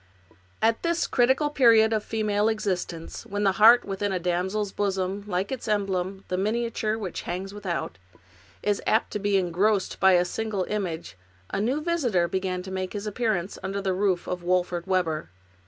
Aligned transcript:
At 0.63 0.81
this 0.81 1.05
critical 1.05 1.51
period 1.51 1.93
of 1.93 2.03
female 2.03 2.49
existence, 2.49 3.23
when 3.23 3.43
the 3.43 3.51
heart 3.61 3.85
within 3.85 4.11
a 4.11 4.17
damsel's 4.17 4.71
bosom, 4.71 5.23
like 5.27 5.51
its 5.51 5.67
emblem, 5.67 6.25
the 6.27 6.37
miniature 6.39 6.97
which 6.97 7.21
hangs 7.29 7.53
without, 7.53 7.99
is 8.63 8.81
apt 8.87 9.11
to 9.11 9.19
be 9.19 9.37
engrossed 9.37 9.99
by 9.99 10.13
a 10.13 10.25
single 10.25 10.63
image, 10.63 11.19
a 11.51 11.61
new 11.61 11.81
visitor 11.81 12.27
began 12.27 12.63
to 12.63 12.71
make 12.71 12.93
his 12.93 13.05
appearance 13.05 13.59
under 13.61 13.79
the 13.79 13.93
roof 13.93 14.25
of 14.27 14.41
Wolfert 14.41 14.87
Webber. 14.87 15.29